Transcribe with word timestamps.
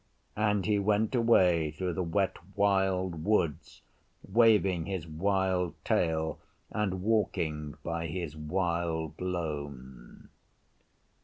And 0.35 0.65
he 0.65 0.79
went 0.79 1.13
away 1.13 1.69
through 1.69 1.93
the 1.93 2.01
Wet 2.01 2.35
Wild 2.55 3.23
Woods 3.23 3.83
waving 4.27 4.87
his 4.87 5.05
wild 5.05 5.75
tail 5.85 6.39
and 6.71 7.03
walking 7.03 7.75
by 7.83 8.07
his 8.07 8.35
wild 8.35 9.21
lone. 9.21 10.29